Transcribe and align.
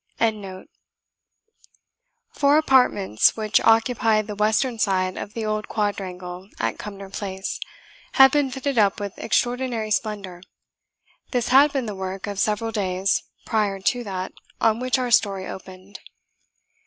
]Four 2.31 2.57
apartments; 2.57 3.37
which, 3.37 3.61
occupied 3.61 4.25
the 4.25 4.33
western 4.33 4.79
side 4.79 5.15
of 5.15 5.35
the 5.35 5.45
old 5.45 5.67
quadrangle 5.67 6.49
at 6.59 6.79
Cumnor 6.79 7.11
Place, 7.11 7.59
had 8.13 8.31
been 8.31 8.49
fitted 8.49 8.79
up 8.79 8.99
with 8.99 9.19
extraordinary 9.19 9.91
splendour. 9.91 10.41
This 11.29 11.49
had 11.49 11.71
been 11.71 11.85
the 11.85 11.93
work 11.93 12.25
of 12.25 12.39
several 12.39 12.71
days 12.71 13.21
prior 13.45 13.79
to 13.79 14.03
that 14.05 14.33
on 14.59 14.79
which 14.79 14.97
our 14.97 15.11
story 15.11 15.45
opened. 15.45 15.99